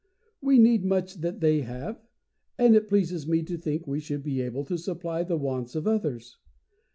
[0.41, 2.01] We need much that they have,
[2.57, 5.85] and it pleases me to think we should be able to supply the wants of
[5.85, 6.39] others.